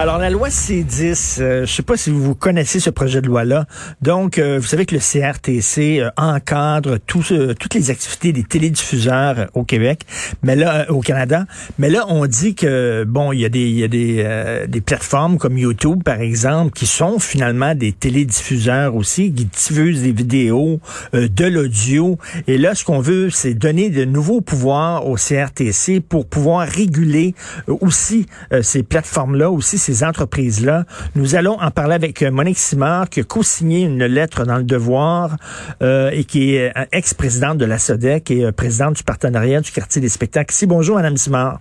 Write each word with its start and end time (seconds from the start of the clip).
Alors, 0.00 0.18
la 0.18 0.30
loi 0.30 0.48
C10, 0.48 1.42
euh, 1.42 1.66
je 1.66 1.72
sais 1.72 1.82
pas 1.82 1.96
si 1.96 2.10
vous 2.10 2.36
connaissez 2.36 2.78
ce 2.78 2.88
projet 2.88 3.20
de 3.20 3.26
loi-là. 3.26 3.66
Donc, 4.00 4.38
euh, 4.38 4.60
vous 4.60 4.66
savez 4.68 4.86
que 4.86 4.94
le 4.94 5.00
CRTC 5.00 5.98
euh, 5.98 6.10
encadre 6.16 6.98
toutes 7.04 7.74
les 7.74 7.90
activités 7.90 8.32
des 8.32 8.44
télédiffuseurs 8.44 9.40
euh, 9.40 9.46
au 9.54 9.64
Québec, 9.64 10.02
mais 10.44 10.54
là, 10.54 10.86
euh, 10.88 10.92
au 10.92 11.00
Canada. 11.00 11.46
Mais 11.80 11.90
là, 11.90 12.04
on 12.08 12.26
dit 12.26 12.54
que, 12.54 13.02
bon, 13.08 13.32
il 13.32 13.40
y 13.40 13.44
a 13.44 13.48
des, 13.48 13.68
y 13.68 13.82
a 13.82 13.88
des, 13.88 14.66
des 14.68 14.80
plateformes 14.80 15.36
comme 15.36 15.58
YouTube, 15.58 16.04
par 16.04 16.20
exemple, 16.20 16.70
qui 16.78 16.86
sont 16.86 17.18
finalement 17.18 17.74
des 17.74 17.90
télédiffuseurs 17.90 18.94
aussi, 18.94 19.32
qui 19.32 19.46
diffusent 19.46 20.02
des 20.02 20.12
vidéos, 20.12 20.78
de 21.12 21.44
l'audio. 21.44 22.18
Et 22.46 22.56
là, 22.56 22.76
ce 22.76 22.84
qu'on 22.84 23.00
veut, 23.00 23.30
c'est 23.30 23.54
donner 23.54 23.90
de 23.90 24.04
nouveaux 24.04 24.42
pouvoirs 24.42 25.08
au 25.08 25.16
CRTC 25.16 25.98
pour 26.00 26.26
pouvoir 26.26 26.68
réguler 26.68 27.34
aussi 27.66 28.26
ces 28.62 28.84
plateformes-là, 28.84 29.50
aussi 29.50 29.76
ces 29.88 30.04
entreprises-là. 30.04 30.84
Nous 31.14 31.34
allons 31.34 31.58
en 31.60 31.70
parler 31.70 31.94
avec 31.94 32.22
euh, 32.22 32.30
Monique 32.30 32.58
Simard, 32.58 33.08
qui 33.08 33.20
a 33.20 33.24
co-signé 33.24 33.84
une 33.84 34.04
lettre 34.04 34.44
dans 34.44 34.58
le 34.58 34.64
Devoir 34.64 35.36
euh, 35.82 36.10
et 36.12 36.24
qui 36.24 36.56
est 36.56 36.76
euh, 36.76 36.84
ex-présidente 36.92 37.56
de 37.56 37.64
la 37.64 37.78
SODEC 37.78 38.30
et 38.30 38.44
euh, 38.44 38.52
présidente 38.52 38.96
du 38.96 39.02
partenariat 39.02 39.62
du 39.62 39.70
quartier 39.70 40.02
des 40.02 40.10
spectacles. 40.10 40.52
Ici, 40.52 40.66
bonjour, 40.66 40.96
Madame 40.96 41.16
Simard. 41.16 41.60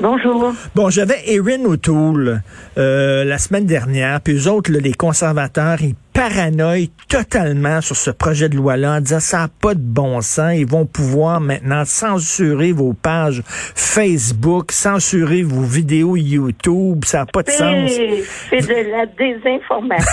Bonjour. 0.00 0.52
Bon, 0.74 0.90
j'avais 0.90 1.22
Erin 1.26 1.64
O'Toole 1.64 2.42
euh, 2.76 3.24
la 3.24 3.38
semaine 3.38 3.66
dernière, 3.66 4.20
puis 4.20 4.34
eux 4.34 4.50
autres, 4.50 4.70
là, 4.72 4.78
les 4.80 4.92
conservateurs, 4.92 5.80
ils 5.80 5.94
paranoïent 6.12 6.90
totalement 7.08 7.80
sur 7.80 7.96
ce 7.96 8.10
projet 8.10 8.48
de 8.48 8.56
loi-là 8.56 8.96
en 8.96 9.00
disant 9.00 9.20
ça 9.20 9.38
n'a 9.38 9.48
pas 9.48 9.74
de 9.74 9.80
bon 9.80 10.20
sens. 10.20 10.54
Ils 10.56 10.66
vont 10.66 10.86
pouvoir 10.86 11.40
maintenant 11.40 11.84
censurer 11.84 12.72
vos 12.72 12.94
pages 12.94 13.42
Facebook, 13.46 14.72
censurer 14.72 15.42
vos 15.42 15.62
vidéos 15.62 16.16
YouTube. 16.16 17.04
Ça 17.04 17.18
n'a 17.20 17.26
pas 17.26 17.42
de 17.42 17.50
sens. 17.50 17.90
C'est 17.90 18.66
de 18.66 18.90
la 18.90 19.06
désinformation. 19.06 20.06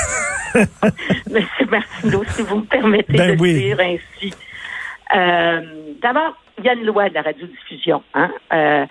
Monsieur 1.31 1.66
Martineau, 1.70 2.23
si 2.36 2.42
vous 2.44 2.58
me 2.58 2.66
permettez 2.66 3.14
Ben 3.17 3.36
de 3.36 3.42
oui. 3.42 3.54
le 3.54 3.59
dire 3.59 3.80
ainsi. 3.80 4.34
Euh, 5.16 5.61
D'abord, 6.02 6.36
il 6.58 6.66
y 6.66 6.70
a 6.70 6.73
une 6.73 6.86
loi 6.86 7.08
de 7.09 7.14
la 7.14 7.22
radiodiffusion 7.22 8.04
hein, 8.14 8.30
euh, 8.52 8.86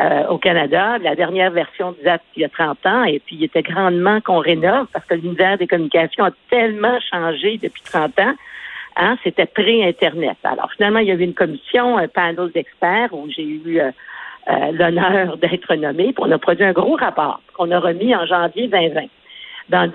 euh, 0.00 0.26
au 0.28 0.38
Canada. 0.38 0.98
La 0.98 1.14
dernière 1.14 1.50
version 1.50 1.94
date 2.04 2.22
il 2.36 2.42
y 2.42 2.44
a 2.44 2.48
30 2.48 2.86
ans 2.86 3.04
et 3.04 3.18
puis 3.18 3.36
il 3.36 3.44
était 3.44 3.62
grandement 3.62 4.20
qu'on 4.20 4.38
rénove 4.38 4.86
parce 4.92 5.06
que 5.06 5.14
l'univers 5.14 5.56
des 5.58 5.66
communications 5.66 6.24
a 6.24 6.30
tellement 6.50 6.98
changé 7.10 7.58
depuis 7.62 7.82
30 7.82 8.18
ans. 8.20 8.34
Hein, 8.98 9.16
c'était 9.24 9.46
pré-Internet. 9.46 10.38
Alors, 10.44 10.70
finalement, 10.72 11.00
il 11.00 11.08
y 11.08 11.10
avait 11.10 11.24
une 11.24 11.34
commission, 11.34 11.98
un 11.98 12.08
panel 12.08 12.50
d'experts 12.54 13.12
où 13.12 13.28
j'ai 13.30 13.42
eu 13.42 13.78
euh, 13.78 13.90
euh, 14.48 14.72
l'honneur 14.72 15.36
d'être 15.38 15.74
nommé. 15.74 16.12
Puis 16.12 16.16
on 16.18 16.30
a 16.30 16.38
produit 16.38 16.64
un 16.64 16.72
gros 16.72 16.96
rapport 16.96 17.40
qu'on 17.54 17.70
a 17.70 17.78
remis 17.78 18.14
en 18.14 18.24
janvier 18.26 18.68
2020, 18.68 19.02
dans, 19.68 19.90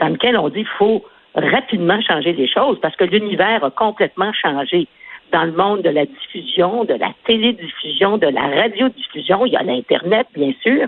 dans 0.00 0.08
lequel 0.08 0.38
on 0.38 0.48
dit 0.48 0.64
qu'il 0.64 0.66
faut 0.78 1.04
rapidement 1.34 2.00
changer 2.00 2.32
les 2.32 2.48
choses 2.48 2.78
parce 2.80 2.96
que 2.96 3.04
l'univers 3.04 3.64
a 3.64 3.70
complètement 3.70 4.32
changé. 4.32 4.86
Dans 5.32 5.44
le 5.44 5.52
monde 5.52 5.82
de 5.82 5.90
la 5.90 6.06
diffusion, 6.06 6.84
de 6.84 6.94
la 6.94 7.10
télédiffusion, 7.26 8.18
de 8.18 8.28
la 8.28 8.42
radiodiffusion, 8.42 9.46
il 9.46 9.52
y 9.52 9.56
a 9.56 9.62
l'Internet, 9.62 10.26
bien 10.36 10.52
sûr, 10.62 10.86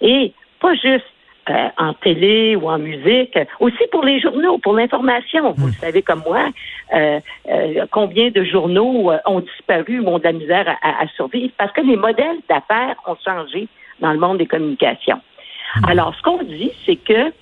et 0.00 0.32
pas 0.60 0.74
juste 0.74 1.04
euh, 1.50 1.68
en 1.78 1.92
télé 1.94 2.56
ou 2.56 2.68
en 2.68 2.78
musique, 2.78 3.38
aussi 3.60 3.84
pour 3.92 4.02
les 4.04 4.18
journaux, 4.20 4.58
pour 4.58 4.72
l'information. 4.74 5.52
Vous 5.52 5.66
le 5.66 5.72
savez 5.74 6.02
comme 6.02 6.22
moi, 6.26 6.46
euh, 6.94 7.20
euh, 7.50 7.86
combien 7.90 8.30
de 8.30 8.42
journaux 8.44 9.12
ont 9.26 9.40
disparu 9.40 10.00
ou 10.00 10.08
ont 10.08 10.18
de 10.18 10.24
la 10.24 10.32
misère 10.32 10.66
à, 10.68 10.88
à- 10.88 11.02
à 11.04 11.08
survivre 11.08 11.52
parce 11.58 11.70
que 11.72 11.82
les 11.82 11.96
modèles 11.96 12.38
d'affaires 12.48 12.96
ont 13.06 13.16
changé 13.24 13.68
dans 14.00 14.12
le 14.12 14.18
monde 14.18 14.38
des 14.38 14.46
communications. 14.46 15.20
Alors, 15.86 16.14
ce 16.16 16.22
qu'on 16.22 16.42
dit, 16.42 16.72
c'est 16.86 16.96
que 16.96 17.32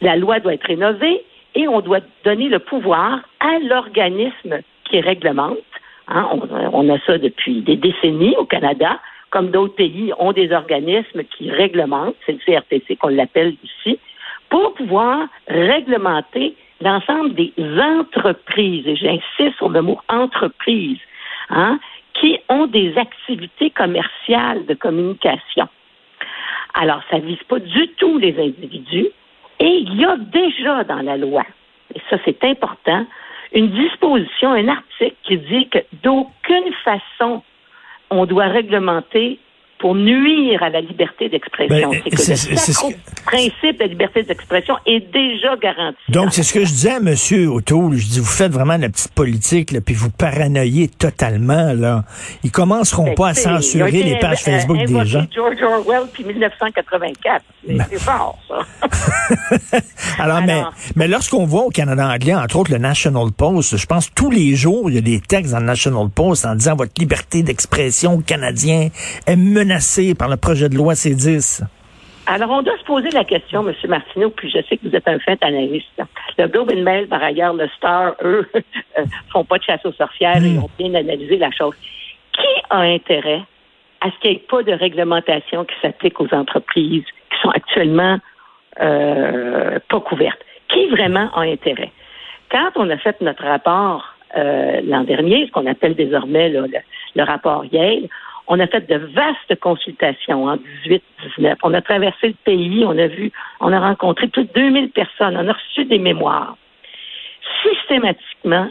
la 0.00 0.16
loi 0.16 0.38
doit 0.40 0.54
être 0.54 0.66
rénovée 0.66 1.22
et 1.56 1.66
on 1.68 1.80
doit 1.80 2.00
donner 2.24 2.48
le 2.48 2.60
pouvoir 2.60 3.20
à 3.40 3.58
l'organisme 3.58 4.60
qui 4.90 5.00
réglemente. 5.00 5.58
Hein, 6.08 6.28
on, 6.72 6.88
a 6.88 6.98
ça 7.06 7.18
depuis 7.18 7.62
des 7.62 7.76
décennies 7.76 8.34
au 8.36 8.44
Canada, 8.44 8.98
comme 9.30 9.50
d'autres 9.50 9.76
pays 9.76 10.12
ont 10.18 10.32
des 10.32 10.52
organismes 10.52 11.22
qui 11.24 11.50
réglementent, 11.50 12.16
c'est 12.26 12.32
le 12.32 12.38
CRTC 12.38 12.96
qu'on 12.96 13.08
l'appelle 13.08 13.54
ici, 13.62 13.98
pour 14.48 14.74
pouvoir 14.74 15.28
réglementer 15.46 16.56
l'ensemble 16.80 17.34
des 17.34 17.52
entreprises, 17.78 18.86
et 18.88 18.96
j'insiste 18.96 19.56
sur 19.58 19.68
le 19.68 19.82
mot 19.82 20.00
entreprise, 20.08 20.98
hein, 21.50 21.78
qui 22.14 22.38
ont 22.48 22.66
des 22.66 22.96
activités 22.98 23.70
commerciales 23.70 24.66
de 24.66 24.74
communication. 24.74 25.68
Alors, 26.74 27.02
ça 27.10 27.18
ne 27.18 27.26
vise 27.26 27.42
pas 27.48 27.60
du 27.60 27.88
tout 27.98 28.18
les 28.18 28.36
individus. 28.38 29.08
Et 29.60 29.84
il 29.84 30.00
y 30.00 30.04
a 30.04 30.16
déjà 30.16 30.84
dans 30.84 31.02
la 31.02 31.16
loi, 31.16 31.44
et 31.94 32.00
ça 32.08 32.16
c'est 32.24 32.42
important, 32.44 33.04
une 33.52 33.70
disposition, 33.70 34.52
un 34.52 34.68
article 34.68 35.16
qui 35.24 35.38
dit 35.38 35.68
que 35.68 35.78
d'aucune 36.02 36.72
façon 36.84 37.42
on 38.10 38.26
doit 38.26 38.48
réglementer 38.48 39.38
pour 39.80 39.94
nuire 39.94 40.62
à 40.62 40.68
la 40.68 40.80
liberté 40.82 41.28
d'expression. 41.30 41.90
Ben, 41.90 42.00
c'est 42.04 42.72
que 42.74 42.88
le 42.88 43.24
principe 43.24 43.78
de 43.78 43.80
la 43.80 43.86
liberté 43.86 44.22
d'expression 44.22 44.74
est 44.86 45.00
déjà 45.12 45.56
garanti. 45.56 45.96
Donc, 46.10 46.32
c'est 46.34 46.42
ce 46.42 46.52
que 46.52 46.60
je 46.60 46.70
disais 46.70 46.90
à 46.92 46.96
M. 46.98 47.14
O'Toole. 47.50 47.96
Je 47.96 48.06
dis, 48.06 48.18
vous 48.20 48.26
faites 48.26 48.52
vraiment 48.52 48.76
la 48.76 48.90
petite 48.90 49.12
politique, 49.12 49.70
là, 49.72 49.80
puis 49.80 49.94
vous 49.94 50.10
paranoïez 50.10 50.88
totalement. 50.88 51.72
là. 51.72 52.04
Ils 52.44 52.50
commenceront 52.50 53.14
pas 53.14 53.28
à 53.28 53.34
censurer 53.34 53.90
les 53.90 54.16
pages 54.18 54.40
invo- 54.42 54.44
Facebook 54.44 54.78
invoqué 54.80 54.92
des 55.04 55.06
gens. 55.08 55.26
George 55.34 55.62
Orwell 55.62 56.02
puis 56.12 56.24
1984. 56.24 57.42
C'est 57.66 57.74
Ben. 57.74 57.86
c'est 57.90 58.00
fort, 58.00 58.38
ça. 58.48 58.58
Alors, 60.18 60.42
mais, 60.42 60.52
Alors- 60.52 60.74
mais 60.96 61.08
lorsqu'on 61.08 61.46
voit 61.46 61.62
au 61.64 61.70
Canada 61.70 62.06
anglais, 62.06 62.34
entre 62.34 62.56
autres 62.56 62.72
le 62.72 62.78
National 62.78 63.32
Post, 63.36 63.76
je 63.78 63.86
pense 63.86 64.10
tous 64.14 64.30
les 64.30 64.54
jours, 64.56 64.90
il 64.90 64.94
y 64.96 64.98
a 64.98 65.02
des 65.02 65.20
textes 65.20 65.52
dans 65.52 65.60
le 65.60 65.66
National 65.66 66.08
Post 66.14 66.44
en 66.44 66.54
disant 66.54 66.76
votre 66.76 66.92
liberté 66.98 67.42
d'expression 67.42 68.20
canadien 68.20 68.88
est 69.26 69.36
menacée 69.36 69.69
par 70.18 70.28
le 70.28 70.36
projet 70.36 70.68
de 70.68 70.76
loi 70.76 70.94
C10. 70.94 71.62
Alors, 72.26 72.50
on 72.50 72.62
doit 72.62 72.78
se 72.78 72.84
poser 72.84 73.10
la 73.10 73.24
question, 73.24 73.66
M. 73.66 73.74
Martineau, 73.88 74.30
puis 74.30 74.50
je 74.50 74.58
sais 74.68 74.76
que 74.76 74.88
vous 74.88 74.94
êtes 74.94 75.08
un 75.08 75.18
fin 75.18 75.36
analyste. 75.40 76.00
Le 76.38 76.46
Globe 76.46 76.70
and 76.72 76.82
Mail, 76.82 77.08
par 77.08 77.22
ailleurs, 77.22 77.54
le 77.54 77.68
Star, 77.76 78.14
eux, 78.22 78.48
euh, 78.54 79.04
font 79.32 79.44
pas 79.44 79.58
de 79.58 79.64
chasse 79.64 79.84
aux 79.84 79.92
sorcières 79.92 80.42
et 80.44 80.58
ont 80.58 80.70
bien 80.78 80.94
analysé 80.94 81.38
la 81.38 81.50
chose. 81.50 81.74
Qui 82.32 82.62
a 82.70 82.80
intérêt 82.80 83.42
à 84.00 84.10
ce 84.10 84.18
qu'il 84.20 84.30
n'y 84.30 84.36
ait 84.36 84.46
pas 84.48 84.62
de 84.62 84.72
réglementation 84.72 85.64
qui 85.64 85.74
s'applique 85.82 86.20
aux 86.20 86.32
entreprises 86.32 87.04
qui 87.04 87.40
sont 87.42 87.50
actuellement 87.50 88.18
euh, 88.80 89.78
pas 89.88 90.00
couvertes? 90.00 90.40
Qui 90.68 90.88
vraiment 90.88 91.30
a 91.34 91.40
intérêt? 91.40 91.90
Quand 92.50 92.70
on 92.76 92.88
a 92.90 92.96
fait 92.98 93.20
notre 93.20 93.44
rapport 93.44 94.14
euh, 94.36 94.80
l'an 94.84 95.02
dernier, 95.02 95.46
ce 95.46 95.50
qu'on 95.50 95.66
appelle 95.66 95.96
désormais 95.96 96.48
là, 96.50 96.60
le, 96.60 96.78
le 97.16 97.22
rapport 97.24 97.64
Yale, 97.72 98.08
on 98.50 98.58
a 98.58 98.66
fait 98.66 98.86
de 98.90 98.96
vastes 98.96 99.60
consultations 99.60 100.44
en 100.46 100.56
18-19. 101.38 101.54
On 101.62 101.72
a 101.72 101.80
traversé 101.80 102.28
le 102.28 102.34
pays, 102.44 102.84
on 102.84 102.98
a 102.98 103.06
vu, 103.06 103.30
on 103.60 103.72
a 103.72 103.78
rencontré 103.78 104.26
plus 104.26 104.44
de 104.44 104.52
2000 104.52 104.90
personnes, 104.90 105.36
on 105.36 105.48
a 105.48 105.52
reçu 105.52 105.84
des 105.84 106.00
mémoires. 106.00 106.56
Systématiquement, 107.62 108.68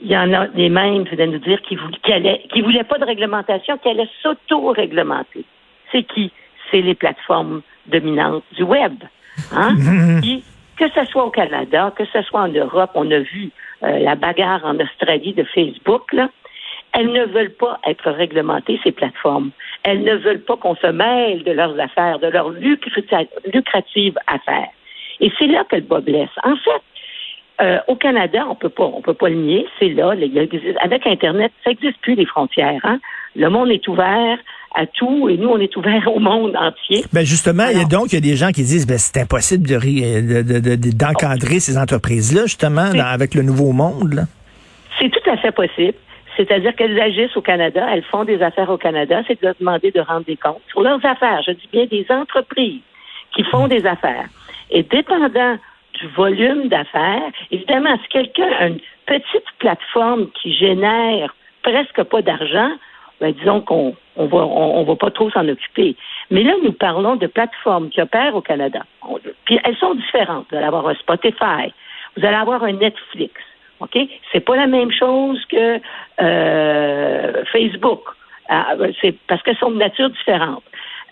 il 0.00 0.10
y 0.10 0.18
en 0.18 0.32
a 0.32 0.48
des 0.48 0.68
mêmes 0.68 1.04
qui 1.04 1.14
venaient 1.14 1.28
nous 1.28 1.38
dire 1.38 1.62
qu'ils 1.62 1.78
qu'ils 2.02 2.64
voulaient 2.64 2.82
pas 2.82 2.98
de 2.98 3.04
réglementation, 3.04 3.78
qu'ils 3.78 3.92
allaient 3.92 4.10
s'auto-réglementer. 4.22 5.44
C'est 5.92 6.02
qui? 6.02 6.32
C'est 6.70 6.82
les 6.82 6.96
plateformes 6.96 7.62
dominantes 7.86 8.42
du 8.56 8.64
web. 8.64 9.04
Hein? 9.52 9.76
Qui, 10.20 10.42
que 10.76 10.88
ce 10.88 11.04
soit 11.04 11.24
au 11.24 11.30
Canada, 11.30 11.92
que 11.96 12.04
ce 12.06 12.22
soit 12.22 12.40
en 12.40 12.48
Europe, 12.48 12.90
on 12.94 13.08
a 13.12 13.20
vu 13.20 13.50
euh, 13.84 13.98
la 14.00 14.16
bagarre 14.16 14.64
en 14.64 14.76
Australie 14.80 15.32
de 15.32 15.44
Facebook, 15.44 16.12
là. 16.12 16.28
Elles 16.98 17.12
ne 17.12 17.24
veulent 17.26 17.54
pas 17.54 17.78
être 17.86 18.10
réglementées, 18.10 18.80
ces 18.82 18.92
plateformes. 18.92 19.50
Elles 19.82 20.02
ne 20.02 20.14
veulent 20.16 20.40
pas 20.40 20.56
qu'on 20.56 20.74
se 20.76 20.86
mêle 20.86 21.44
de 21.44 21.52
leurs 21.52 21.78
affaires, 21.78 22.18
de 22.18 22.28
leurs 22.28 22.50
lucrati- 22.52 23.28
lucratives 23.52 24.18
affaires. 24.26 24.70
Et 25.20 25.30
c'est 25.38 25.46
là 25.46 25.64
que 25.70 25.76
le 25.76 25.82
bas 25.82 26.00
blesse. 26.00 26.30
En 26.42 26.56
fait, 26.56 26.82
euh, 27.62 27.78
au 27.88 27.96
Canada, 27.96 28.46
on 28.50 28.54
peut 28.54 28.68
pas, 28.70 28.84
on 28.84 29.00
peut 29.02 29.14
pas 29.14 29.28
le 29.28 29.36
nier, 29.36 29.66
c'est 29.78 29.88
là. 29.90 30.14
avec 30.80 31.06
Internet, 31.06 31.52
ça 31.64 31.70
n'existe 31.70 31.98
plus 32.00 32.14
les 32.14 32.26
frontières. 32.26 32.80
Hein? 32.84 32.98
Le 33.34 33.48
monde 33.48 33.70
est 33.70 33.86
ouvert 33.88 34.38
à 34.74 34.86
tout 34.86 35.28
et 35.28 35.36
nous, 35.38 35.48
on 35.48 35.58
est 35.58 35.74
ouvert 35.76 36.02
au 36.14 36.18
monde 36.18 36.54
entier. 36.56 37.04
Ben 37.12 37.24
justement, 37.24 37.64
il 37.70 37.78
y 37.78 37.80
a 37.80 37.84
donc 37.86 38.12
il 38.12 38.14
y 38.16 38.18
a 38.18 38.20
des 38.20 38.36
gens 38.36 38.48
qui 38.48 38.62
disent 38.62 38.86
ben 38.86 38.98
c'est 38.98 39.20
impossible 39.20 39.66
de, 39.66 40.90
d'encadrer 40.96 41.60
ces 41.60 41.78
entreprises-là 41.78 42.42
justement 42.42 42.90
avec 43.02 43.34
le 43.34 43.42
nouveau 43.42 43.72
monde. 43.72 44.26
C'est 44.98 45.10
tout 45.10 45.30
à 45.30 45.36
fait 45.38 45.52
possible. 45.52 45.94
C'est-à-dire 46.36 46.74
qu'elles 46.76 47.00
agissent 47.00 47.36
au 47.36 47.42
Canada, 47.42 47.86
elles 47.90 48.04
font 48.04 48.24
des 48.24 48.42
affaires 48.42 48.70
au 48.70 48.76
Canada, 48.76 49.22
c'est 49.26 49.40
de 49.40 49.46
leur 49.46 49.54
demander 49.58 49.90
de 49.90 50.00
rendre 50.00 50.24
des 50.26 50.36
comptes 50.36 50.62
sur 50.68 50.82
leurs 50.82 51.04
affaires. 51.04 51.42
Je 51.46 51.52
dis 51.52 51.68
bien 51.72 51.86
des 51.86 52.06
entreprises 52.10 52.82
qui 53.34 53.42
font 53.44 53.68
des 53.68 53.86
affaires. 53.86 54.26
Et 54.70 54.82
dépendant 54.82 55.56
du 56.00 56.06
volume 56.08 56.68
d'affaires. 56.68 57.30
Évidemment, 57.50 57.96
si 58.02 58.08
quelqu'un 58.08 58.50
a 58.58 58.66
une 58.68 58.80
petite 59.06 59.46
plateforme 59.58 60.28
qui 60.30 60.54
génère 60.54 61.34
presque 61.62 62.02
pas 62.04 62.22
d'argent, 62.22 62.70
ben 63.20 63.32
disons 63.32 63.62
qu'on 63.62 63.94
on 64.16 64.26
va 64.26 64.38
on, 64.38 64.84
va 64.84 64.96
pas 64.96 65.10
trop 65.10 65.30
s'en 65.30 65.48
occuper. 65.48 65.96
Mais 66.30 66.42
là, 66.42 66.52
nous 66.62 66.72
parlons 66.72 67.16
de 67.16 67.26
plateformes 67.26 67.88
qui 67.88 68.00
opèrent 68.00 68.34
au 68.34 68.42
Canada. 68.42 68.82
puis 69.44 69.58
elles 69.64 69.76
sont 69.76 69.94
différentes. 69.94 70.46
Vous 70.50 70.56
allez 70.56 70.66
avoir 70.66 70.86
un 70.88 70.94
Spotify, 70.94 71.72
vous 72.16 72.24
allez 72.24 72.36
avoir 72.36 72.62
un 72.62 72.72
Netflix. 72.72 73.34
OK? 73.80 73.98
C'est 74.32 74.40
pas 74.40 74.56
la 74.56 74.66
même 74.66 74.90
chose 74.92 75.42
que 75.50 75.80
euh, 76.20 77.44
Facebook. 77.52 78.02
Ah, 78.48 78.74
c'est 79.00 79.16
parce 79.26 79.42
qu'elles 79.42 79.56
sont 79.56 79.70
de 79.70 79.78
nature 79.78 80.10
différente. 80.10 80.62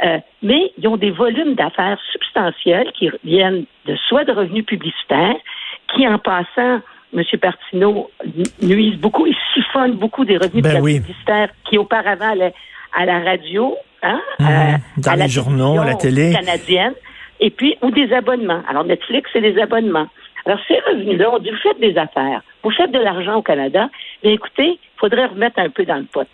Euh, 0.02 0.18
mais 0.42 0.72
ils 0.78 0.88
ont 0.88 0.96
des 0.96 1.10
volumes 1.10 1.54
d'affaires 1.54 1.98
substantiels 2.12 2.90
qui 2.98 3.10
viennent 3.24 3.64
de 3.86 3.96
soit 4.08 4.24
de 4.24 4.32
revenus 4.32 4.66
publicitaires, 4.66 5.36
qui 5.94 6.06
en 6.06 6.18
passant, 6.18 6.80
M. 7.14 7.22
Partineau 7.40 8.10
nuisent 8.60 8.98
beaucoup, 8.98 9.26
ils 9.26 9.36
siphonnent 9.54 9.94
beaucoup 9.94 10.24
des 10.24 10.36
revenus 10.36 10.64
ben 10.64 10.82
publicitaires 10.82 11.50
qui 11.68 11.78
auparavant 11.78 12.30
allaient 12.32 12.54
à 12.92 13.04
la 13.04 13.20
radio, 13.20 13.76
hein, 14.02 14.20
mhm. 14.40 14.46
euh, 14.46 14.76
dans 14.98 15.12
à 15.12 15.16
les 15.16 15.28
journaux, 15.28 15.80
à 15.80 15.84
la 15.84 15.94
télé 15.94 16.32
canadienne, 16.32 16.94
et 17.40 17.50
puis 17.50 17.76
ou 17.82 17.90
des 17.90 18.12
abonnements. 18.12 18.62
Alors 18.68 18.84
Netflix, 18.84 19.30
c'est 19.32 19.40
des 19.40 19.60
abonnements. 19.60 20.08
Alors 20.46 20.58
ces 20.68 20.78
revenus-là, 20.80 21.30
on 21.32 21.38
dit 21.38 21.50
vous 21.50 21.56
faites 21.58 21.80
des 21.80 21.96
affaires, 21.96 22.42
vous 22.62 22.70
faites 22.70 22.90
de 22.90 22.98
l'argent 22.98 23.36
au 23.36 23.42
Canada, 23.42 23.88
mais 24.22 24.34
écoutez, 24.34 24.78
il 24.78 24.98
faudrait 24.98 25.26
remettre 25.26 25.58
un 25.58 25.70
peu 25.70 25.84
dans 25.84 25.96
le 25.96 26.04
pot 26.04 26.28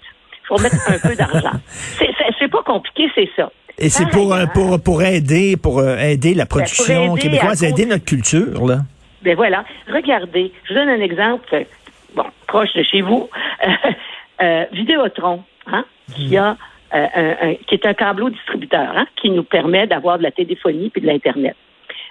faut 0.50 0.62
mettre 0.62 0.76
un 0.88 0.98
peu 0.98 1.14
d'argent. 1.14 1.58
C'est 2.38 2.48
pas 2.48 2.62
compliqué, 2.62 3.10
c'est 3.14 3.28
ça. 3.36 3.50
Et 3.78 3.90
c'est 3.90 4.08
pour, 4.08 4.34
euh, 4.34 4.46
pour, 4.46 4.82
pour 4.82 5.02
aider, 5.02 5.56
pour 5.56 5.78
euh, 5.78 5.96
aider 5.98 6.34
la 6.34 6.44
ben, 6.44 6.48
production 6.48 7.14
québécoise, 7.14 7.62
aider 7.62 7.86
notre 7.86 8.04
culture, 8.04 8.66
là. 8.66 8.78
Ben 9.22 9.36
voilà. 9.36 9.64
Regardez, 9.92 10.50
je 10.64 10.72
vous 10.72 10.80
donne 10.80 10.88
un 10.88 11.00
exemple, 11.00 11.66
bon, 12.14 12.24
proche 12.46 12.72
de 12.74 12.82
chez 12.82 13.02
vous. 13.02 13.28
euh, 14.42 14.64
Vidéotron, 14.72 15.44
hein, 15.66 15.84
qui 16.14 16.36
a 16.36 16.56
euh, 16.94 17.06
un, 17.42 17.54
qui 17.54 17.74
est 17.74 17.86
un 17.86 17.94
câbleau 17.94 18.30
distributeur, 18.30 18.96
hein, 18.96 19.06
qui 19.20 19.30
nous 19.30 19.44
permet 19.44 19.86
d'avoir 19.86 20.16
de 20.18 20.22
la 20.22 20.30
téléphonie 20.30 20.88
puis 20.88 21.02
de 21.02 21.06
l'Internet. 21.06 21.56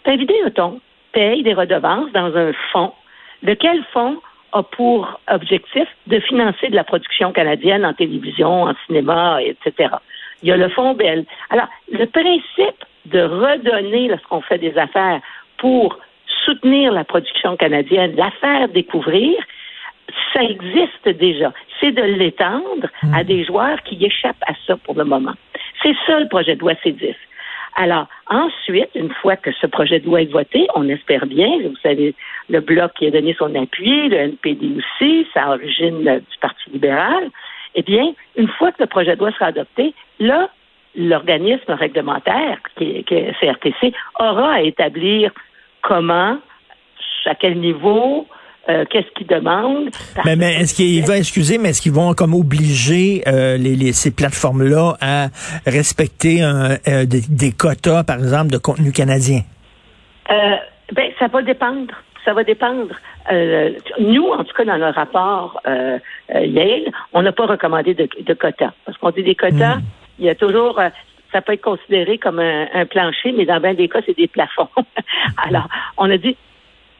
Ben, 0.06 0.18
Vidéotron 0.18 0.80
paye 1.12 1.44
des 1.44 1.54
redevances 1.54 2.12
dans 2.12 2.36
un 2.36 2.52
fonds. 2.72 2.94
Lequel 3.44 3.84
fonds 3.94 4.22
a 4.52 4.64
pour 4.64 5.20
objectif 5.30 5.88
de 6.08 6.20
financer 6.20 6.70
de 6.70 6.76
la 6.76 6.84
production 6.84 7.32
canadienne 7.32 7.86
en 7.86 7.94
télévision, 7.94 8.64
en 8.64 8.74
cinéma, 8.86 9.40
etc. 9.44 9.90
Il 10.42 10.50
y 10.50 10.52
a 10.52 10.58
le 10.58 10.70
Fonds 10.70 10.94
Bell. 10.94 11.26
Alors, 11.50 11.68
le 11.92 12.06
principe 12.06 12.84
de 13.06 13.22
redonner 13.22 14.08
lorsqu'on 14.08 14.42
fait 14.42 14.58
des 14.58 14.78
affaires 14.78 15.22
pour 15.58 15.98
soutenir 16.46 16.92
la 16.92 17.04
production 17.04 17.58
canadienne, 17.58 18.16
la 18.16 18.32
faire 18.32 18.70
découvrir, 18.70 19.36
ça 20.34 20.44
existe 20.44 21.10
déjà. 21.10 21.54
C'est 21.80 21.92
de 21.92 22.02
l'étendre 22.02 22.88
à 23.14 23.24
hmm. 23.24 23.28
des 23.28 23.46
joueurs 23.46 23.82
qui 23.84 24.04
échappent 24.04 24.44
à 24.48 24.54
ça 24.66 24.78
pour 24.78 24.96
le 24.96 25.04
moment. 25.04 25.34
C'est 25.84 25.96
ça 26.06 26.20
le 26.20 26.28
projet 26.28 26.56
de 26.56 26.62
loi 26.62 26.74
C10. 26.74 27.16
Alors, 27.75 28.07
ensuite, 28.27 28.89
une 28.95 29.12
fois 29.21 29.36
que 29.36 29.51
ce 29.51 29.68
projet 29.68 30.00
de 30.00 30.06
loi 30.06 30.21
est 30.21 30.31
voté, 30.31 30.68
on 30.75 30.88
espère 30.89 31.25
bien, 31.25 31.50
vous 31.63 31.77
savez, 31.81 32.16
le 32.50 32.60
Bloc 32.60 32.94
qui 32.95 33.07
a 33.07 33.12
donné 33.12 33.36
son 33.38 33.54
appui, 33.56 34.10
le 34.10 34.18
NPD 34.18 34.77
aussi, 34.77 35.27
ça 35.33 35.50
origine 35.50 36.04
du 36.04 36.38
Parti 36.42 36.69
libéral, 36.71 37.30
eh 37.75 37.83
bien, 37.83 38.13
une 38.36 38.48
fois 38.48 38.71
que 38.71 38.81
le 38.81 38.88
projet 38.88 39.16
de 39.16 39.19
loi 39.19 39.31
sera 39.31 39.48
adopté, 39.48 39.94
là, 40.19 40.50
l'organisme 40.95 41.71
réglementaire, 41.71 42.60
qui 42.75 43.06
est, 43.07 43.39
CRTC, 43.39 43.94
aura 44.19 44.54
à 44.54 44.62
établir 44.62 45.31
comment, 45.81 46.39
à 47.25 47.36
quel 47.36 47.60
niveau, 47.60 48.27
euh, 48.69 48.86
qu'est-ce 48.89 49.10
qu'ils 49.16 49.27
demandent? 49.27 49.89
Mais, 50.25 50.36
mais 50.36 50.62
est-ce 50.62 50.75
qu'ils 50.75 51.04
vont, 51.04 51.13
excusez, 51.13 51.57
mais 51.57 51.69
est-ce 51.69 51.81
qu'ils 51.81 51.94
vont 51.94 52.13
comme 52.13 52.36
obliger 52.36 53.24
euh, 53.27 53.57
les, 53.57 53.94
ces 53.94 54.12
plateformes-là 54.12 54.95
à 55.01 55.27
respecter 55.66 56.44
euh, 56.44 57.06
des, 57.06 57.51
quotas, 57.51 58.04
par 58.04 58.18
exemple, 58.18 58.51
de 58.51 58.57
contenu 58.57 58.92
canadien? 58.92 59.42
ben, 60.30 61.12
ça 61.18 61.27
va 61.27 61.42
dépendre. 61.42 61.94
Ça 62.24 62.33
va 62.33 62.44
dépendre. 62.44 62.94
nous, 64.00 64.27
en 64.27 64.44
tout 64.44 64.54
cas, 64.56 64.66
dans 64.66 64.77
le 64.77 64.89
rapport 64.89 65.62
Yale, 66.36 66.92
on 67.13 67.24
n'a 67.24 67.31
pas 67.31 67.48
recommandé 67.48 67.95
de, 67.95 68.33
quotas. 68.33 68.74
Parce 68.86 68.98
qu'on 69.00 69.10
dit 69.10 69.24
des 69.24 69.36
quotas, 69.36 69.77
hmm. 69.77 69.83
il 70.19 70.25
y 70.25 70.30
a 70.30 70.36
toujours 70.36 70.80
ça 71.31 71.42
peut 71.42 71.54
être 71.54 71.62
considéré 71.62 72.18
comme 72.18 72.39
un, 72.39 72.68
un 72.74 72.86
plancher, 72.88 73.31
mais 73.31 73.45
dans 73.45 73.60
bien 73.60 73.75
des 73.75 73.88
cas, 73.88 74.00
c'est 74.04 74.18
des 74.18 74.27
plafonds. 74.27 74.68
Alors, 75.45 75.68
on 75.98 76.10
a 76.10 76.18
dit, 76.18 76.36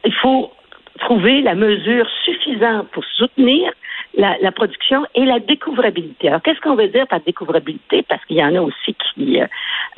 il 0.04 0.14
faut 0.14 0.52
trouver 0.98 1.40
la 1.42 1.54
mesure 1.54 2.06
suffisante 2.24 2.88
pour 2.90 3.04
soutenir 3.04 3.72
la, 4.16 4.52
production 4.52 5.06
et 5.14 5.24
la 5.24 5.38
découvrabilité. 5.38 6.28
Alors, 6.28 6.42
qu'est-ce 6.42 6.60
qu'on 6.60 6.74
veut 6.74 6.88
dire 6.88 7.06
par 7.06 7.20
découvrabilité? 7.20 8.02
Parce 8.02 8.24
qu'il 8.24 8.36
y 8.36 8.44
en 8.44 8.54
a 8.56 8.60
aussi 8.60 8.94
qui 9.14 9.40
euh, 9.40 9.46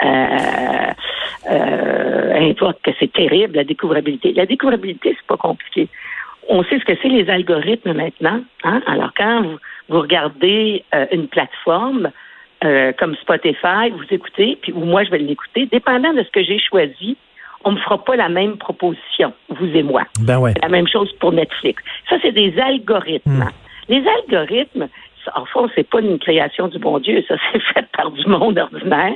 euh, 0.04 0.92
euh 1.50 2.72
que 2.82 2.90
c'est 3.00 3.12
terrible, 3.12 3.56
la 3.56 3.64
découvrabilité. 3.64 4.32
La 4.32 4.46
découvrabilité, 4.46 5.16
c'est 5.18 5.26
pas 5.26 5.36
compliqué. 5.36 5.88
On 6.48 6.62
sait 6.64 6.78
ce 6.78 6.84
que 6.84 6.92
c'est 7.00 7.08
les 7.08 7.30
algorithmes 7.30 7.92
maintenant. 7.92 8.40
Hein? 8.64 8.82
Alors, 8.86 9.12
quand 9.16 9.42
vous, 9.42 9.58
vous 9.88 10.00
regardez 10.00 10.84
euh, 10.94 11.06
une 11.12 11.28
plateforme 11.28 12.10
euh, 12.64 12.92
comme 12.98 13.16
Spotify, 13.16 13.90
vous 13.90 14.04
écoutez, 14.10 14.58
puis 14.60 14.72
ou 14.72 14.84
moi 14.84 15.04
je 15.04 15.10
vais 15.10 15.18
l'écouter, 15.18 15.66
dépendant 15.66 16.12
de 16.12 16.22
ce 16.22 16.30
que 16.30 16.42
j'ai 16.42 16.58
choisi, 16.58 17.16
on 17.64 17.72
ne 17.72 17.78
fera 17.78 18.02
pas 18.02 18.16
la 18.16 18.28
même 18.28 18.56
proposition, 18.56 19.32
vous 19.48 19.66
et 19.66 19.82
moi. 19.82 20.02
Ben 20.20 20.38
ouais. 20.38 20.54
La 20.62 20.68
même 20.68 20.88
chose 20.88 21.12
pour 21.20 21.32
Netflix. 21.32 21.82
Ça, 22.08 22.16
c'est 22.22 22.32
des 22.32 22.58
algorithmes. 22.58 23.44
Hmm. 23.44 23.50
Les 23.88 24.02
algorithmes, 24.06 24.88
en 25.34 25.44
fond, 25.46 25.68
c'est 25.74 25.88
pas 25.88 26.00
une 26.00 26.18
création 26.18 26.68
du 26.68 26.78
bon 26.78 26.98
Dieu, 26.98 27.24
ça, 27.28 27.36
c'est 27.52 27.62
fait 27.74 27.86
par 27.96 28.10
du 28.10 28.26
monde 28.26 28.58
ordinaire 28.58 29.14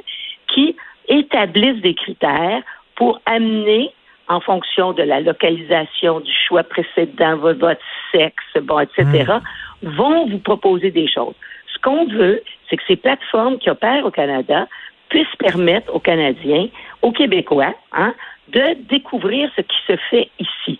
qui 0.48 0.76
établissent 1.08 1.82
des 1.82 1.94
critères 1.94 2.62
pour 2.94 3.20
amener 3.26 3.90
en 4.28 4.40
fonction 4.40 4.92
de 4.92 5.02
la 5.02 5.20
localisation, 5.20 6.20
du 6.20 6.32
choix 6.48 6.64
précédent, 6.64 7.36
votre 7.36 7.80
sexe, 8.10 8.44
bon, 8.62 8.80
etc., 8.80 9.24
hmm. 9.82 9.88
vont 9.90 10.26
vous 10.28 10.38
proposer 10.38 10.90
des 10.90 11.08
choses. 11.08 11.34
Ce 11.72 11.80
qu'on 11.80 12.06
veut, 12.06 12.42
c'est 12.68 12.76
que 12.76 12.82
ces 12.88 12.96
plateformes 12.96 13.58
qui 13.58 13.70
opèrent 13.70 14.04
au 14.04 14.10
Canada 14.10 14.66
puissent 15.08 15.36
permettre 15.38 15.94
aux 15.94 16.00
Canadiens, 16.00 16.68
aux 17.02 17.12
Québécois, 17.12 17.74
hein, 17.92 18.14
de 18.48 18.76
découvrir 18.88 19.50
ce 19.56 19.62
qui 19.62 19.76
se 19.86 19.96
fait 20.10 20.30
ici. 20.38 20.78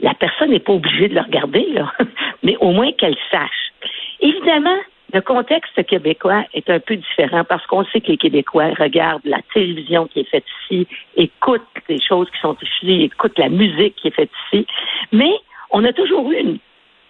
La 0.00 0.14
personne 0.14 0.50
n'est 0.50 0.60
pas 0.60 0.72
obligée 0.72 1.08
de 1.08 1.14
le 1.14 1.20
regarder, 1.20 1.66
là, 1.72 1.92
mais 2.42 2.56
au 2.56 2.70
moins 2.72 2.92
qu'elle 2.92 3.16
sache. 3.30 3.72
Évidemment, 4.20 4.78
le 5.12 5.20
contexte 5.20 5.84
québécois 5.86 6.44
est 6.54 6.70
un 6.70 6.78
peu 6.78 6.96
différent 6.96 7.44
parce 7.44 7.66
qu'on 7.66 7.84
sait 7.86 8.00
que 8.00 8.08
les 8.08 8.16
Québécois 8.16 8.70
regardent 8.78 9.24
la 9.24 9.40
télévision 9.52 10.06
qui 10.06 10.20
est 10.20 10.30
faite 10.30 10.44
ici, 10.62 10.86
écoutent 11.16 11.66
les 11.88 12.00
choses 12.00 12.30
qui 12.30 12.40
sont 12.40 12.56
ici, 12.62 13.02
écoutent 13.02 13.38
la 13.38 13.48
musique 13.48 13.96
qui 13.96 14.08
est 14.08 14.14
faite 14.14 14.30
ici. 14.46 14.66
Mais 15.12 15.32
on 15.70 15.84
a 15.84 15.92
toujours 15.92 16.30
eu 16.30 16.58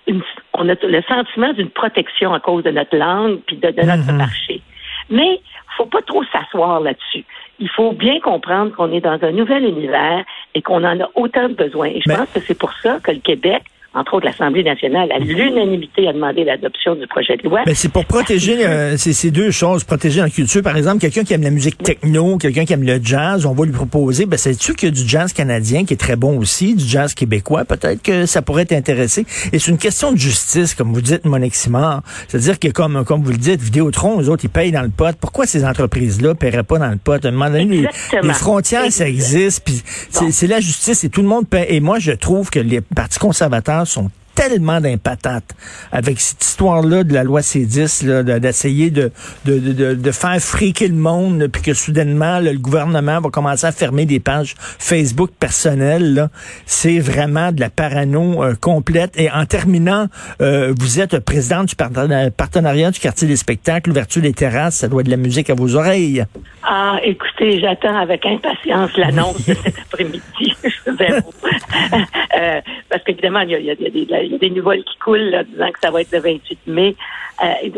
une, 0.07 0.23
on 0.55 0.69
a 0.69 0.75
le 0.83 1.03
sentiment 1.03 1.53
d'une 1.53 1.71
protection 1.71 2.33
à 2.33 2.41
cause 2.41 2.65
de 2.65 2.71
notre 2.71 2.97
langue 2.97 3.41
puis 3.47 3.57
de, 3.57 3.69
notre 3.69 4.11
mhm. 4.11 4.17
marché. 4.17 4.63
Mais 5.11 5.41
faut 5.77 5.87
pas 5.87 6.03
trop 6.03 6.23
s'asseoir 6.25 6.81
là-dessus 6.81 7.25
il 7.61 7.69
faut 7.69 7.93
bien 7.93 8.19
comprendre 8.21 8.75
qu'on 8.75 8.91
est 8.93 9.01
dans 9.01 9.19
un 9.23 9.33
nouvel 9.33 9.65
univers 9.65 10.25
et 10.55 10.63
qu'on 10.63 10.83
en 10.83 10.99
a 10.99 11.09
autant 11.15 11.49
de 11.49 11.55
besoins. 11.55 11.89
Et 11.89 12.01
je 12.05 12.13
pense 12.13 12.29
que 12.31 12.41
c'est 12.41 12.59
pour 12.59 12.73
ça 12.83 12.99
que 13.01 13.13
le 13.13 13.21
Québec 13.21 13.63
entre 13.93 14.15
autres 14.15 14.27
l'Assemblée 14.27 14.63
nationale, 14.63 15.11
à 15.11 15.19
l'unanimité 15.19 16.07
a 16.07 16.13
demandé 16.13 16.45
l'adoption 16.45 16.95
du 16.95 17.07
projet 17.09 17.37
de 17.37 17.43
loi. 17.49 17.63
Ben, 17.67 17.75
c'est 17.75 17.91
pour 17.91 18.05
protéger 18.05 18.65
euh, 18.65 18.97
ces 18.97 19.31
deux 19.33 19.51
choses, 19.51 19.83
protéger 19.83 20.21
la 20.21 20.31
culture. 20.31 20.63
Par 20.63 20.77
exemple, 20.77 20.99
quelqu'un 20.99 21.25
qui 21.25 21.35
aime 21.35 21.43
la 21.43 21.51
musique 21.51 21.77
techno, 21.79 22.39
quelqu'un 22.39 22.65
qui 22.65 22.73
aime 22.73 22.85
le 22.85 23.01
jazz, 23.03 23.47
on 23.47 23.53
va 23.53 23.65
lui 23.65 23.73
proposer, 23.73 24.27
ben, 24.27 24.37
sais-tu 24.37 24.75
qu'il 24.75 24.91
y 24.91 24.93
a 24.93 24.95
du 24.95 25.09
jazz 25.09 25.33
canadien 25.33 25.85
qui 25.85 25.95
est 25.95 25.97
très 25.97 26.15
bon 26.15 26.39
aussi, 26.39 26.77
du 26.77 26.85
jazz 26.85 27.15
québécois, 27.15 27.65
peut-être 27.65 28.01
que 28.01 28.27
ça 28.27 28.43
pourrait 28.43 28.67
t'intéresser. 28.67 29.27
Et 29.53 29.59
c'est 29.59 29.73
une 29.73 29.79
question 29.79 30.13
de 30.13 30.19
justice, 30.19 30.75
comme 30.75 30.93
vous 30.93 31.01
dites, 31.01 31.25
Monique 31.25 31.57
Simard. 31.57 32.03
C'est-à-dire 32.29 32.61
que, 32.61 32.69
comme, 32.69 33.05
comme 33.05 33.23
vous 33.23 33.33
le 33.33 33.39
dites, 33.39 33.61
Vidéotron, 33.61 34.21
eux 34.21 34.29
autres, 34.29 34.45
ils 34.45 34.51
payent 34.51 34.73
dans 34.73 34.83
le 34.83 34.91
pot. 34.91 35.17
Pourquoi 35.21 35.47
ces 35.47 35.65
entreprises-là 35.65 36.37
paieraient 36.37 36.63
pas 36.63 36.79
dans 36.79 36.91
le 36.91 36.97
pot? 36.97 37.25
À 37.25 37.29
un 37.29 37.33
moment 37.33 37.51
donné, 37.51 37.89
les, 38.23 38.33
frontières, 38.35 38.91
ça 38.93 39.09
existe, 39.09 39.65
puis 39.65 39.83
c'est 40.31 40.47
la 40.47 40.61
justice 40.61 41.03
et 41.03 41.09
tout 41.09 41.23
le 41.23 41.29
monde 41.29 41.49
paie. 41.49 41.67
Et 41.71 41.81
moi, 41.81 41.99
je 41.99 42.13
trouve 42.13 42.51
que 42.51 42.61
les 42.61 42.81
partis 42.81 43.19
conservateurs 43.19 43.80
sont 43.85 44.11
tellement 44.41 44.81
d'impatates 44.81 45.55
avec 45.93 46.19
cette 46.19 46.43
histoire-là 46.43 47.05
de 47.05 47.13
la 47.13 47.25
loi 47.25 47.41
C10, 47.41 48.23
d'essayer 48.39 48.91
de, 48.91 49.13
de, 49.45 49.59
de, 49.59 49.95
de, 49.95 50.11
faire 50.13 50.41
friquer 50.41 50.89
le 50.89 50.95
monde, 50.95 51.47
puis 51.49 51.61
que 51.61 51.75
soudainement, 51.75 52.41
le 52.41 52.57
gouvernement 52.57 53.21
va 53.21 53.29
commencer 53.29 53.67
à 53.67 53.73
fermer 53.73 54.07
des 54.07 54.19
pages 54.19 54.55
Facebook 54.57 55.31
personnelles. 55.39 56.31
C'est 56.65 57.01
vraiment 57.01 57.53
de 57.53 57.61
la 57.61 57.69
parano 57.69 58.43
euh, 58.43 58.55
complète. 58.59 59.13
Et 59.21 59.31
en 59.31 59.45
terminant, 59.45 60.07
euh, 60.41 60.73
vous 60.79 61.01
êtes 61.01 61.19
présidente 61.19 61.69
du 61.69 61.77
partenariat 61.77 62.91
du 62.91 62.99
quartier 62.99 63.29
des 63.29 63.37
spectacles, 63.37 63.91
l'ouverture 63.91 64.23
des 64.23 64.33
terrasses, 64.33 64.77
ça 64.77 64.89
doit 64.89 65.03
être 65.03 65.07
de 65.07 65.11
la 65.11 65.19
musique 65.19 65.51
à 65.51 65.55
vos 65.55 65.77
oreilles. 65.77 66.25
Ah, 66.63 66.99
écoutez, 67.03 67.61
j'attends 67.61 67.97
avec 67.97 68.25
impatience 68.25 68.97
l'annonce 68.97 69.47
de 69.47 69.55
cet 69.65 69.79
après-midi, 69.81 70.55
euh, 70.89 72.61
parce 72.89 73.03
qu'évidemment, 73.05 73.41
il 73.41 73.51
y 73.51 73.55
a, 73.55 73.59
y, 73.59 73.71
a, 73.71 74.23
y 74.23 74.30
a, 74.35 74.39
des 74.39 74.51
nouvelles 74.51 74.85
qui 74.85 74.97
coulent 74.99 75.31
là, 75.31 75.45
disant 75.45 75.71
que 75.71 75.81
ça 75.81 75.91
va 75.91 76.01
être 76.01 76.13
le 76.13 76.21
28 76.21 76.59
mai. 76.67 76.97
Euh, 77.43 77.71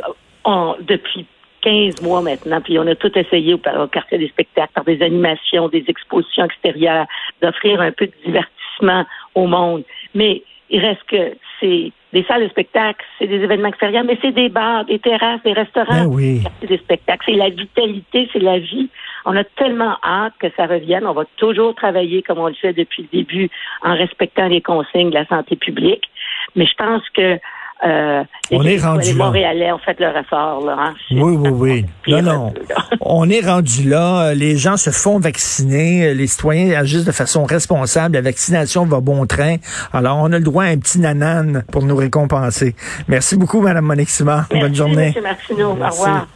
on, 0.44 0.76
depuis 0.80 1.26
15 1.62 2.02
mois 2.02 2.22
maintenant, 2.22 2.60
puis 2.60 2.78
on 2.78 2.86
a 2.86 2.94
tout 2.94 3.16
essayé 3.16 3.54
au, 3.54 3.58
au 3.58 3.86
quartier 3.86 4.18
des 4.18 4.28
spectacles, 4.28 4.72
par 4.74 4.84
des 4.84 5.00
animations, 5.02 5.68
des 5.68 5.84
expositions 5.88 6.44
extérieures, 6.44 7.06
d'offrir 7.40 7.80
un 7.80 7.92
peu 7.92 8.06
de 8.06 8.12
divertissement 8.24 9.06
au 9.34 9.46
monde. 9.46 9.84
Mais 10.14 10.42
il 10.70 10.80
reste 10.80 11.04
que 11.04 11.36
c'est 11.60 11.92
des 12.12 12.22
salles 12.24 12.44
de 12.44 12.48
spectacle, 12.48 13.04
c'est 13.18 13.26
des 13.26 13.42
événements 13.42 13.68
extérieurs, 13.68 14.04
mais 14.04 14.18
c'est 14.20 14.32
des 14.32 14.48
bars, 14.48 14.84
des 14.84 14.98
terrasses, 14.98 15.42
des 15.44 15.52
restaurants, 15.52 16.06
ben 16.14 16.40
c'est 16.60 16.66
des 16.66 16.78
spectacles. 16.78 17.24
C'est 17.26 17.32
la 17.32 17.48
vitalité, 17.48 18.28
c'est 18.32 18.42
la 18.42 18.58
vie. 18.58 18.88
On 19.24 19.36
a 19.36 19.44
tellement 19.44 19.96
hâte 20.04 20.34
que 20.38 20.48
ça 20.56 20.66
revienne. 20.66 21.06
On 21.06 21.12
va 21.12 21.24
toujours 21.36 21.74
travailler 21.74 22.22
comme 22.22 22.38
on 22.38 22.48
le 22.48 22.54
fait 22.54 22.72
depuis 22.72 23.02
le 23.02 23.18
début 23.18 23.50
en 23.82 23.94
respectant 23.94 24.48
les 24.48 24.60
consignes 24.60 25.10
de 25.10 25.14
la 25.14 25.26
santé 25.26 25.56
publique. 25.56 26.04
Mais 26.54 26.66
je 26.66 26.74
pense 26.74 27.08
que 27.10 27.38
euh, 27.84 28.22
on 28.52 28.62
est 28.64 28.78
rendu 28.78 29.08
les 29.08 29.18
là. 29.18 29.24
Montréalais 29.24 29.72
ont 29.72 29.78
fait 29.78 29.98
leur 29.98 30.16
effort. 30.16 30.64
Là, 30.64 30.76
hein? 30.78 30.94
Oui, 31.10 31.36
oui, 31.36 31.48
oui. 31.50 31.84
Non, 32.06 32.22
non. 32.22 32.54
on 33.00 33.28
est 33.28 33.40
rendu 33.40 33.88
là. 33.88 34.34
Les 34.34 34.56
gens 34.56 34.76
se 34.76 34.90
font 34.90 35.18
vacciner. 35.18 36.14
Les 36.14 36.26
citoyens 36.26 36.78
agissent 36.78 37.04
de 37.04 37.12
façon 37.12 37.44
responsable. 37.44 38.14
La 38.14 38.20
vaccination 38.20 38.84
va 38.84 39.00
bon 39.00 39.26
train. 39.26 39.56
Alors, 39.92 40.18
on 40.18 40.32
a 40.32 40.38
le 40.38 40.44
droit 40.44 40.64
à 40.64 40.68
un 40.68 40.78
petit 40.78 41.00
nanan 41.00 41.64
pour 41.72 41.82
nous 41.84 41.96
récompenser. 41.96 42.74
Merci 43.08 43.36
beaucoup, 43.36 43.60
Mme 43.60 43.84
Monique 43.84 44.10
Simard. 44.10 44.46
Merci, 44.50 44.62
Bonne 44.64 44.74
journée. 44.74 45.12
M. 45.16 45.22
Martineau. 45.22 45.70
Au 45.70 45.74
revoir. 45.74 46.26